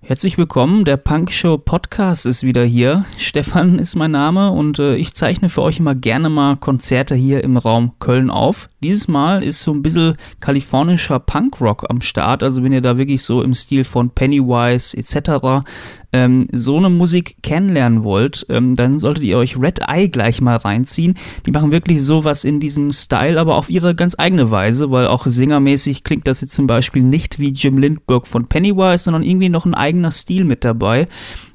Herzlich 0.00 0.38
willkommen, 0.38 0.84
der 0.84 0.96
Punk 0.96 1.32
Show 1.32 1.58
Podcast 1.58 2.24
ist 2.24 2.44
wieder 2.44 2.64
hier. 2.64 3.04
Stefan 3.18 3.80
ist 3.80 3.96
mein 3.96 4.12
Name 4.12 4.52
und 4.52 4.78
äh, 4.78 4.94
ich 4.94 5.12
zeichne 5.12 5.48
für 5.48 5.60
euch 5.60 5.80
immer 5.80 5.96
gerne 5.96 6.28
mal 6.28 6.56
Konzerte 6.56 7.16
hier 7.16 7.42
im 7.42 7.56
Raum 7.56 7.92
Köln 7.98 8.30
auf. 8.30 8.70
Dieses 8.80 9.08
Mal 9.08 9.42
ist 9.42 9.60
so 9.60 9.72
ein 9.72 9.82
bisschen 9.82 10.16
kalifornischer 10.38 11.18
Punkrock 11.18 11.84
am 11.90 12.00
Start, 12.00 12.44
also 12.44 12.62
wenn 12.62 12.72
ihr 12.72 12.80
da 12.80 12.96
wirklich 12.96 13.24
so 13.24 13.42
im 13.42 13.54
Stil 13.54 13.82
von 13.82 14.10
Pennywise 14.10 14.96
etc. 14.96 15.66
Ähm, 16.12 16.46
so 16.52 16.78
eine 16.78 16.88
Musik 16.88 17.36
kennenlernen 17.42 18.02
wollt, 18.02 18.46
ähm, 18.48 18.76
dann 18.76 18.98
solltet 18.98 19.24
ihr 19.24 19.36
euch 19.36 19.60
Red 19.60 19.80
Eye 19.86 20.08
gleich 20.08 20.40
mal 20.40 20.56
reinziehen. 20.56 21.14
Die 21.44 21.50
machen 21.50 21.70
wirklich 21.70 22.02
sowas 22.02 22.44
in 22.44 22.60
diesem 22.60 22.92
Style, 22.92 23.38
aber 23.38 23.56
auf 23.56 23.68
ihre 23.68 23.94
ganz 23.94 24.14
eigene 24.18 24.50
Weise, 24.50 24.90
weil 24.90 25.06
auch 25.06 25.26
singermäßig 25.26 26.04
klingt 26.04 26.26
das 26.26 26.40
jetzt 26.40 26.54
zum 26.54 26.66
Beispiel 26.66 27.02
nicht 27.02 27.38
wie 27.38 27.50
Jim 27.50 27.76
Lindbergh 27.76 28.26
von 28.26 28.46
Pennywise, 28.46 29.04
sondern 29.04 29.22
irgendwie 29.22 29.50
noch 29.50 29.66
ein 29.66 29.74
eigener 29.74 30.10
Stil 30.10 30.44
mit 30.44 30.64
dabei. 30.64 31.08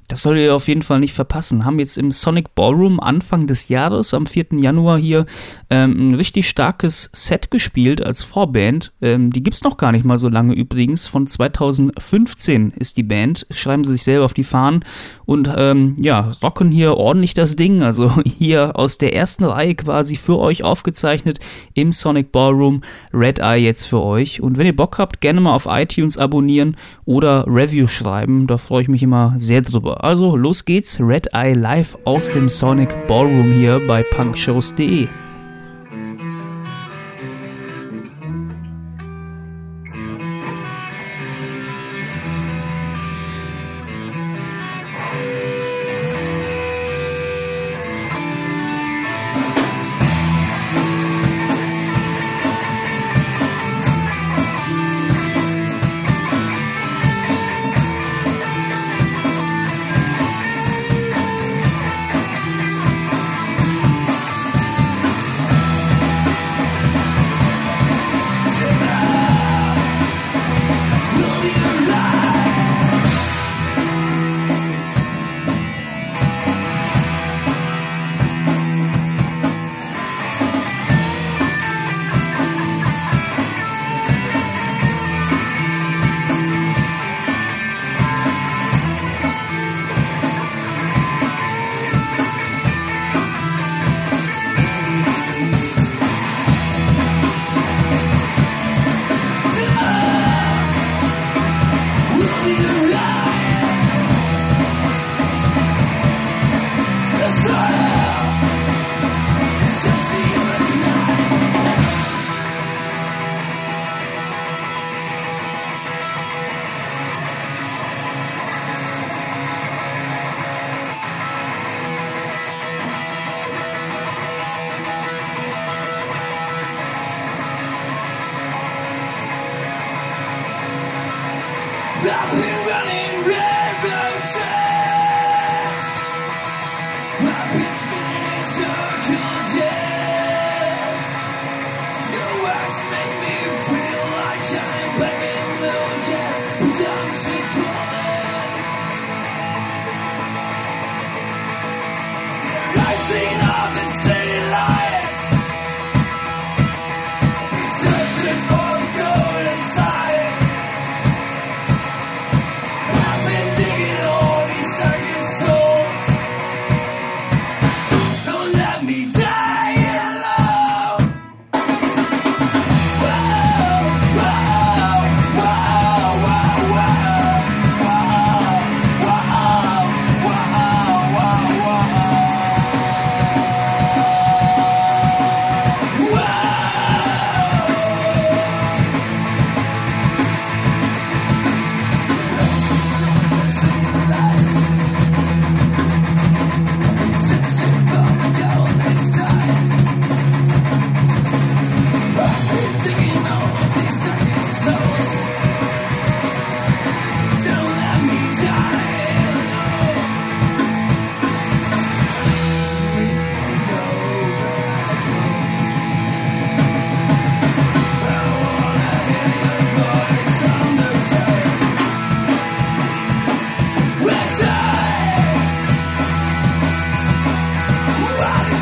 Das 0.08 0.22
solltet 0.22 0.44
ihr 0.44 0.56
auf 0.56 0.68
jeden 0.68 0.82
Fall 0.82 1.00
nicht 1.00 1.14
verpassen. 1.14 1.66
Haben 1.66 1.80
jetzt 1.80 1.98
im 1.98 2.12
Sonic 2.12 2.56
Ballroom 2.56 3.00
Anfang 3.00 3.48
des 3.48 3.70
Jahres, 3.70 4.14
am 4.14 4.26
4. 4.26 4.48
Januar 4.60 4.98
hier, 4.98 5.26
ähm, 5.70 6.10
ein 6.10 6.16
richtig 6.16 6.48
starkes 6.50 7.10
Set 7.14 7.52
gespielt 7.52 8.06
als 8.06 8.24
Vorband. 8.24 8.92
Ähm, 9.02 9.32
die 9.32 9.42
gibt 9.42 9.56
es 9.56 9.64
noch 9.64 9.78
gar 9.78 9.92
nicht 9.92 10.04
mal 10.04 10.18
so 10.18 10.30
lange 10.30 10.54
übrigens. 10.54 11.08
Von 11.08 11.26
2015 11.26 12.72
ist 12.72 12.98
die 12.98 13.04
Band. 13.04 13.48
Schreiben 13.50 13.86
sie 13.86 13.94
sich 13.94 14.04
selber 14.04 14.26
auf 14.26 14.34
die 14.34 14.44
Fahnen 14.44 14.84
und 15.26 15.50
ähm, 15.56 15.96
ja, 16.00 16.32
rocken 16.42 16.70
hier 16.70 16.96
ordentlich 16.98 17.34
das 17.34 17.56
Ding. 17.56 17.82
Also 17.82 18.12
hier 18.38 18.78
aus 18.78 18.98
der 18.98 19.16
ersten 19.16 19.46
Reihe 19.46 19.76
quasi 19.76 20.16
für 20.16 20.38
euch 20.38 20.64
aufgezeichnet 20.64 21.40
im 21.74 21.92
Sonic 21.92 22.32
Ballroom. 22.32 22.82
Red 23.14 23.40
Eye 23.40 23.64
jetzt 23.64 23.86
für 23.86 24.02
euch. 24.02 24.42
Und 24.42 24.58
wenn 24.58 24.66
ihr 24.66 24.76
Bock 24.76 24.98
habt, 24.98 25.22
gerne 25.22 25.40
mal 25.40 25.54
auf 25.54 25.68
iTunes 25.70 26.18
abonnieren 26.18 26.76
oder 27.06 27.46
Review 27.48 27.88
schreiben. 27.88 28.48
Da 28.48 28.58
freue 28.58 28.82
ich 28.82 28.90
mich 28.90 29.04
immer 29.04 29.34
sehr 29.38 29.62
drüber. 29.62 29.93
Also 29.94 30.36
los 30.36 30.66
geht's, 30.66 31.00
Red 31.00 31.30
Eye 31.34 31.54
live 31.54 31.98
aus 32.06 32.30
dem 32.30 32.50
Sonic 32.50 33.08
Ballroom 33.08 33.54
hier 33.54 33.82
bei 33.88 34.04
punkshows.de. 34.04 35.08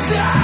inside 0.02 0.41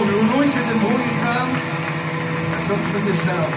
So, 0.00 0.06
ruhig 0.06 0.54
mit 0.56 0.70
dem. 0.70 0.80
Jetzt 2.58 2.68
wird 2.68 2.80
es 2.80 2.86
ein 2.86 2.92
bisschen 2.92 3.14
schneller. 3.14 3.48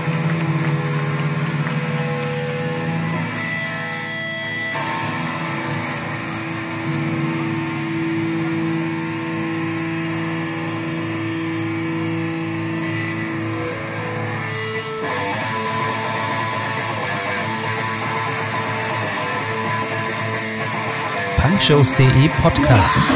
punkshows.de 21.38 22.30
Podcast. 22.42 23.07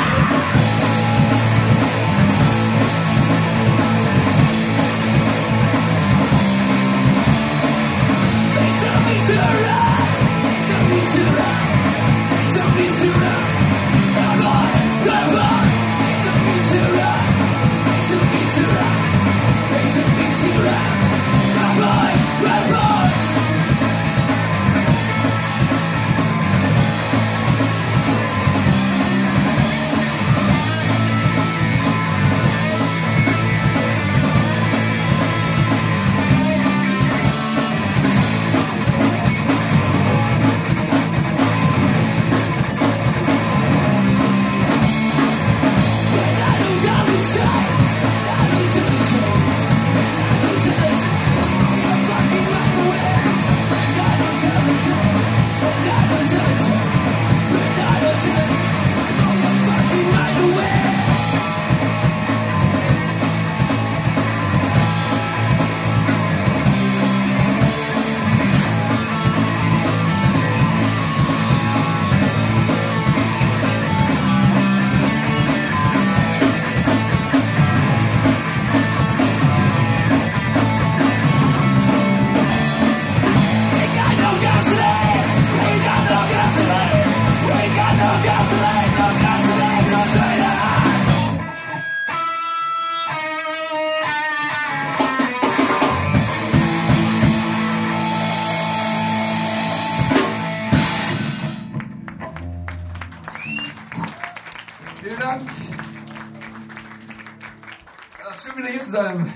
Sein. 108.89 109.33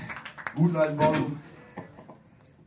Guten 0.54 0.76
alten 0.76 0.96
Morgen. 0.96 1.42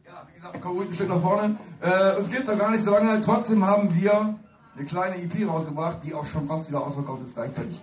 Ja, 0.06 0.26
wie 0.28 0.36
gesagt, 0.36 0.60
komm 0.62 0.78
ruhig 0.78 0.90
ein 0.90 0.94
Stück 0.94 1.10
nach 1.10 1.22
vorne. 1.22 1.56
Äh, 1.82 2.18
uns 2.18 2.30
es 2.30 2.48
noch 2.48 2.58
gar 2.58 2.72
nicht 2.72 2.84
so 2.84 2.92
lange. 2.92 3.22
Trotzdem 3.22 3.66
haben 3.66 3.94
wir 3.96 4.36
eine 4.76 4.86
kleine 4.86 5.18
EP 5.18 5.48
rausgebracht, 5.48 6.00
die 6.04 6.14
auch 6.14 6.26
schon 6.26 6.48
fast 6.48 6.70
wieder 6.70 6.86
ausverkauft 6.86 7.24
ist 7.24 7.34
gleichzeitig. 7.34 7.82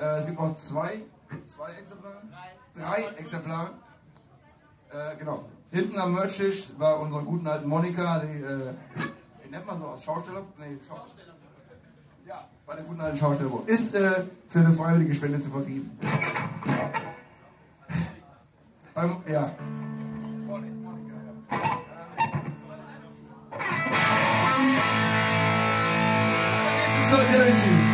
Äh, 0.00 0.18
es 0.18 0.26
gibt 0.26 0.38
noch 0.38 0.54
zwei, 0.54 1.02
zwei 1.44 1.72
Exemplare? 1.72 2.22
Drei, 2.76 3.02
Drei 3.02 3.20
Exemplare. 3.20 3.70
Äh, 4.90 5.16
genau. 5.18 5.44
Hinten 5.70 5.98
am 5.98 6.14
Merchtisch 6.14 6.68
war 6.78 7.00
unsere 7.00 7.22
guten 7.24 7.46
alten 7.46 7.68
Monika, 7.68 8.20
die, 8.20 8.38
äh, 8.38 8.74
wie 9.42 9.50
nennt 9.50 9.66
man 9.66 9.78
so 9.78 9.86
aus 9.86 10.04
Schausteller? 10.04 10.42
Nee, 10.58 10.78
Schausteller. 10.86 11.34
Ja, 12.26 12.44
bei 12.66 12.76
der 12.76 12.84
guten 12.84 13.00
alten 13.00 13.16
Schausteller. 13.16 13.50
Ist 13.66 13.94
äh, 13.94 14.24
für 14.48 14.60
eine 14.60 14.72
freiwillige 14.72 15.14
Spende 15.14 15.40
zu 15.40 15.50
vergeben. 15.50 15.98
Beim, 18.94 19.10
ja. 19.26 19.50
Monika, 20.46 20.90
ja. 21.16 21.80
Solidarity. 27.10 27.93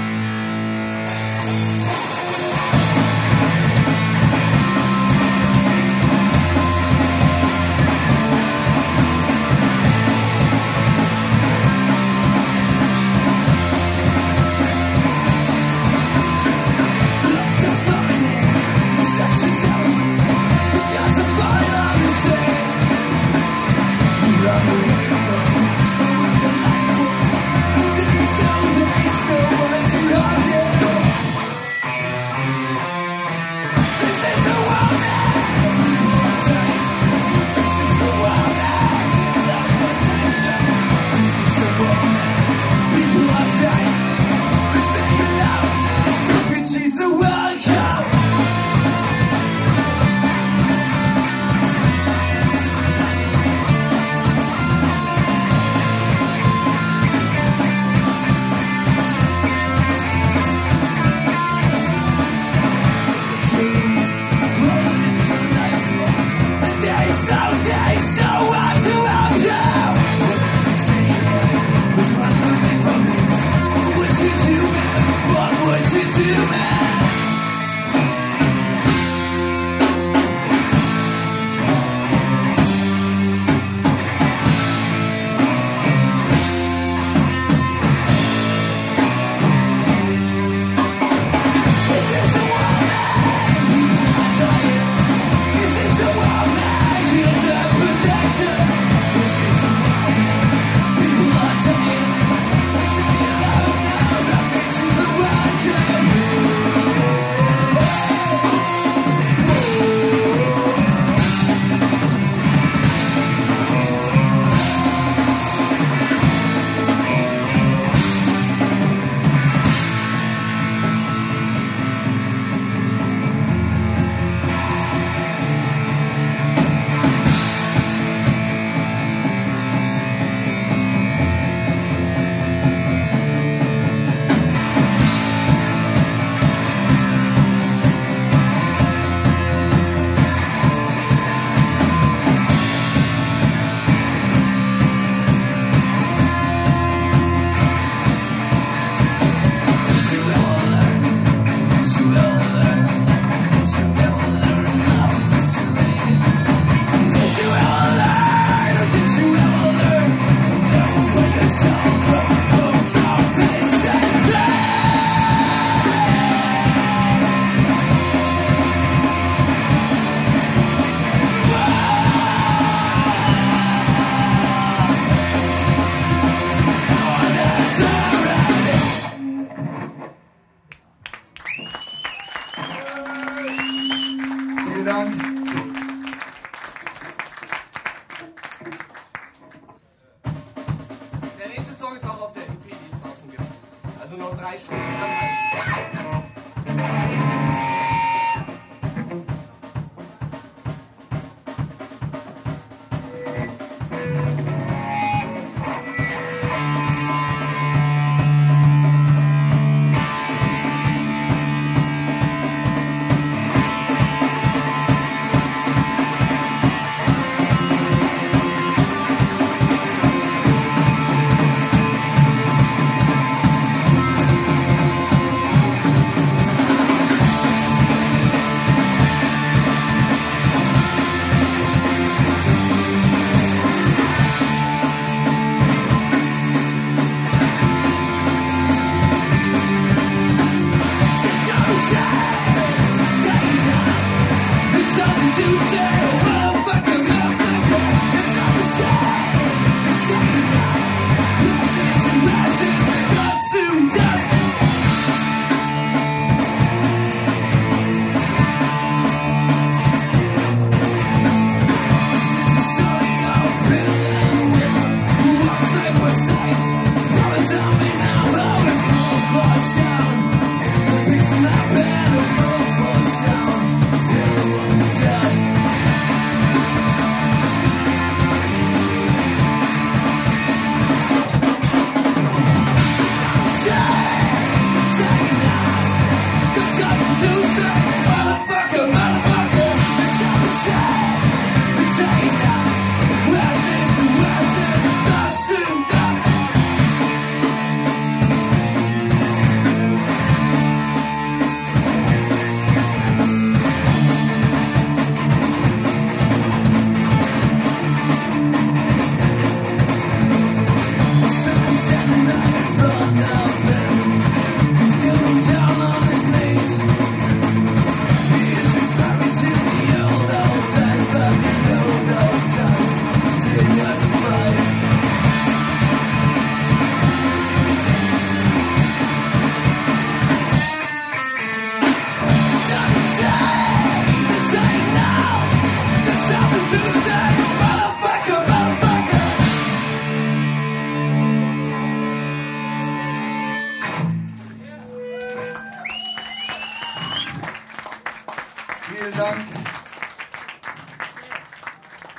Dank. 349.21 349.37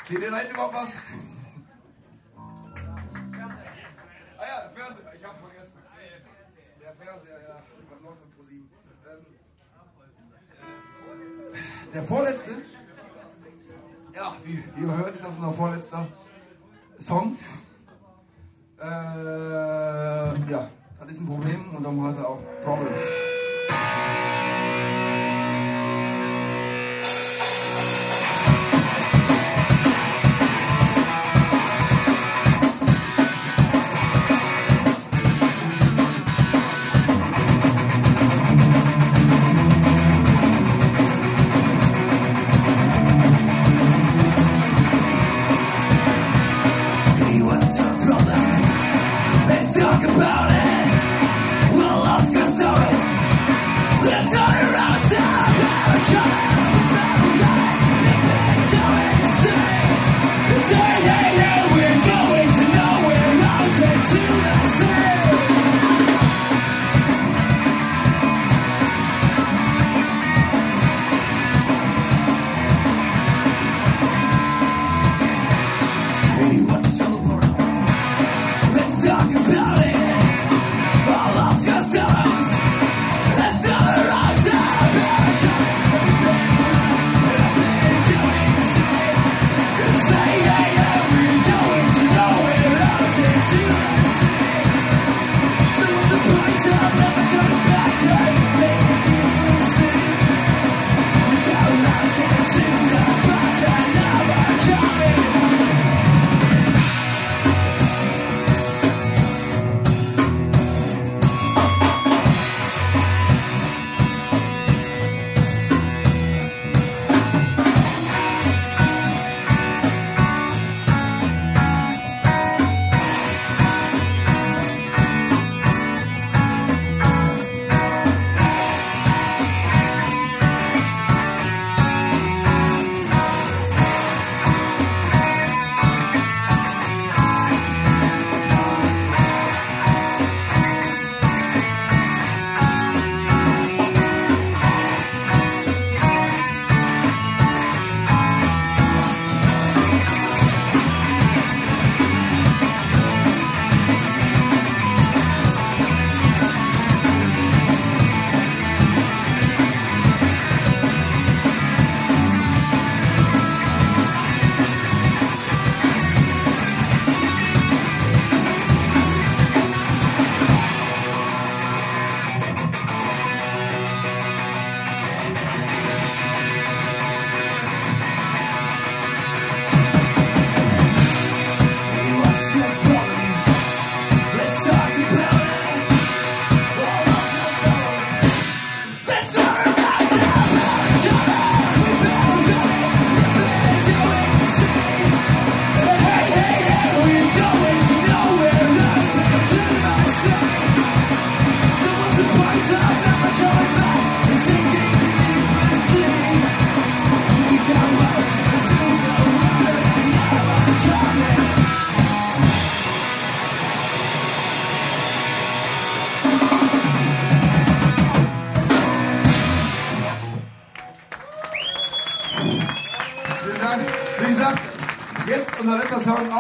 Seht 0.04 0.20
ihr 0.20 0.30
da 0.30 0.44
überhaupt 0.44 0.76
was? 0.76 0.98
Ah 4.38 4.46
ja, 4.48 4.68
der 4.68 4.72
Fernseher. 4.76 5.14
Ich 5.16 5.24
hab 5.26 5.40
vergessen. 5.40 5.74
Der 6.80 6.94
Fernseher, 6.94 7.42
ja. 7.42 7.56
Was 7.90 8.02
läuft 8.04 8.22
auf 8.22 8.36
ProSieben? 8.36 8.70
Ähm, 9.10 9.26
Der 11.92 12.04
vorletzte. 12.04 12.52
Ja, 14.14 14.36
wie, 14.44 14.64
wie 14.76 14.82
ihr 14.84 14.98
hört, 14.98 15.16
ist 15.16 15.24
das 15.24 15.36
unser 15.38 15.54
vorletzter 15.54 16.08
Song. 17.00 17.36
Äh, 18.80 18.84
ja, 20.52 20.70
das 21.00 21.12
ist 21.12 21.22
ein 21.22 21.26
Problem 21.28 21.76
und 21.76 21.84
darum 21.84 22.06
heißt 22.06 22.20
er 22.20 22.28
auch 22.28 22.42
Problems. 22.62 23.02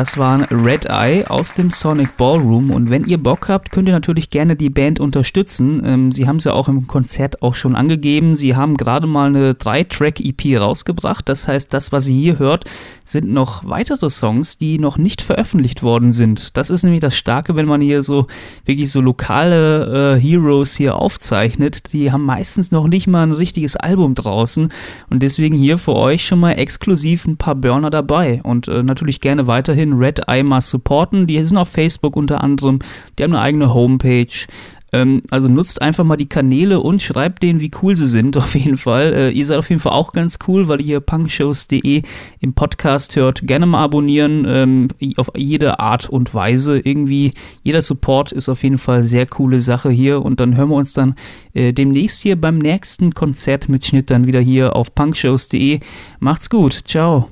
waren 0.00 0.44
Red 0.44 0.86
Eye 0.86 1.26
aus 1.28 1.52
dem 1.52 1.70
Sonic 1.70 2.16
Ballroom 2.16 2.70
und 2.70 2.88
wenn 2.88 3.04
ihr 3.04 3.22
Bock 3.22 3.50
habt, 3.50 3.70
könnt 3.70 3.86
ihr 3.86 3.92
natürlich 3.92 4.30
gerne 4.30 4.56
die 4.56 4.70
Band 4.70 4.98
unterstützen. 4.98 5.82
Ähm, 5.84 6.10
sie 6.10 6.26
haben 6.26 6.36
es 6.36 6.44
ja 6.44 6.54
auch 6.54 6.68
im 6.68 6.86
Konzert 6.86 7.42
auch 7.42 7.54
schon 7.54 7.76
angegeben. 7.76 8.34
Sie 8.34 8.56
haben 8.56 8.78
gerade 8.78 9.06
mal 9.06 9.28
eine 9.28 9.52
3-Track-EP 9.52 10.58
rausgebracht. 10.58 11.28
Das 11.28 11.46
heißt, 11.46 11.74
das, 11.74 11.92
was 11.92 12.06
ihr 12.06 12.14
hier 12.14 12.38
hört, 12.38 12.64
sind 13.04 13.30
noch 13.30 13.62
weitere 13.68 14.08
Songs, 14.08 14.56
die 14.56 14.78
noch 14.78 14.96
nicht 14.96 15.20
veröffentlicht 15.20 15.82
worden 15.82 16.12
sind. 16.12 16.56
Das 16.56 16.70
ist 16.70 16.82
nämlich 16.82 17.02
das 17.02 17.14
Starke, 17.14 17.54
wenn 17.54 17.66
man 17.66 17.82
hier 17.82 18.02
so 18.02 18.26
wirklich 18.64 18.90
so 18.90 19.02
lokale 19.02 20.16
äh, 20.16 20.20
Heroes 20.20 20.76
hier 20.76 20.96
aufzeichnet. 20.96 21.92
Die 21.92 22.10
haben 22.10 22.24
meistens 22.24 22.70
noch 22.70 22.88
nicht 22.88 23.06
mal 23.06 23.24
ein 23.24 23.32
richtiges 23.32 23.76
Album 23.76 24.14
draußen 24.14 24.72
und 25.10 25.22
deswegen 25.22 25.56
hier 25.56 25.76
für 25.76 25.94
euch 25.94 26.24
schon 26.24 26.40
mal 26.40 26.52
exklusiv 26.52 27.26
ein 27.26 27.36
paar 27.36 27.54
Burner 27.54 27.90
dabei 27.90 28.40
und 28.42 28.66
äh, 28.66 28.82
natürlich 28.82 29.20
gerne 29.20 29.46
weiterhin 29.46 29.89
Red 29.94 30.28
Eye 30.28 30.42
mal 30.42 30.60
supporten. 30.60 31.26
Die 31.26 31.44
sind 31.44 31.58
auf 31.58 31.68
Facebook 31.68 32.16
unter 32.16 32.42
anderem, 32.42 32.78
die 33.18 33.24
haben 33.24 33.32
eine 33.32 33.42
eigene 33.42 33.74
Homepage. 33.74 34.46
Ähm, 34.92 35.22
also 35.30 35.48
nutzt 35.48 35.82
einfach 35.82 36.04
mal 36.04 36.16
die 36.16 36.28
Kanäle 36.28 36.80
und 36.80 37.00
schreibt 37.00 37.42
denen, 37.42 37.60
wie 37.60 37.70
cool 37.82 37.96
sie 37.96 38.06
sind, 38.06 38.36
auf 38.36 38.54
jeden 38.54 38.76
Fall. 38.76 39.12
Äh, 39.12 39.30
ihr 39.30 39.46
seid 39.46 39.58
auf 39.58 39.68
jeden 39.70 39.80
Fall 39.80 39.92
auch 39.92 40.12
ganz 40.12 40.38
cool, 40.48 40.68
weil 40.68 40.80
ihr 40.80 40.86
hier 40.86 41.00
punkshows.de 41.00 42.02
im 42.40 42.54
Podcast 42.54 43.16
hört. 43.16 43.46
Gerne 43.46 43.66
mal 43.66 43.84
abonnieren, 43.84 44.44
ähm, 44.48 44.88
auf 45.16 45.30
jede 45.36 45.78
Art 45.78 46.08
und 46.08 46.34
Weise. 46.34 46.78
Irgendwie, 46.78 47.32
jeder 47.62 47.82
Support 47.82 48.32
ist 48.32 48.48
auf 48.48 48.62
jeden 48.62 48.78
Fall 48.78 49.04
sehr 49.04 49.26
coole 49.26 49.60
Sache 49.60 49.90
hier 49.90 50.22
und 50.24 50.40
dann 50.40 50.56
hören 50.56 50.70
wir 50.70 50.76
uns 50.76 50.92
dann 50.92 51.14
äh, 51.54 51.72
demnächst 51.72 52.22
hier 52.22 52.40
beim 52.40 52.58
nächsten 52.58 53.14
Konzertmitschnitt 53.14 54.10
dann 54.10 54.26
wieder 54.26 54.40
hier 54.40 54.74
auf 54.74 54.94
punkshows.de. 54.94 55.80
Macht's 56.18 56.50
gut, 56.50 56.72
ciao. 56.72 57.28